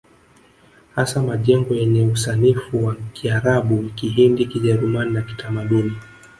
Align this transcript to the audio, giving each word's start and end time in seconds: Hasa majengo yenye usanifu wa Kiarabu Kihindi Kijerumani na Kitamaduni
Hasa 0.95 1.21
majengo 1.23 1.75
yenye 1.75 2.03
usanifu 2.05 2.85
wa 2.85 2.95
Kiarabu 3.13 3.89
Kihindi 3.95 4.45
Kijerumani 4.45 5.11
na 5.13 5.21
Kitamaduni 5.21 5.95